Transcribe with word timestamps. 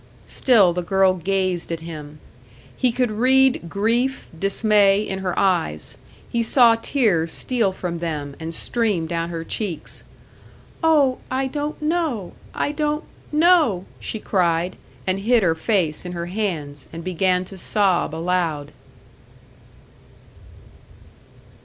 Still 0.25 0.73
the 0.73 0.81
girl 0.81 1.13
gazed 1.13 1.71
at 1.71 1.81
him. 1.81 2.17
He 2.75 2.91
could 2.91 3.11
read 3.11 3.69
grief, 3.69 4.27
dismay 4.35 5.01
in 5.03 5.19
her 5.19 5.37
eyes; 5.37 5.95
he 6.27 6.41
saw 6.41 6.73
tears 6.73 7.31
steal 7.31 7.71
from 7.71 7.99
them, 7.99 8.35
and 8.39 8.51
stream 8.51 9.05
down 9.05 9.29
her 9.29 9.43
cheeks. 9.43 10.03
"Oh, 10.83 11.19
I 11.29 11.45
don't 11.45 11.79
know, 11.83 12.31
I 12.55 12.71
don't 12.71 13.03
know!" 13.31 13.85
she 13.99 14.19
cried; 14.19 14.75
and 15.05 15.19
hid 15.19 15.43
her 15.43 15.53
face 15.53 16.03
in 16.03 16.13
her 16.13 16.25
hands, 16.25 16.87
and 16.91 17.03
began 17.03 17.45
to 17.45 17.55
sob 17.55 18.15
aloud. 18.15 18.71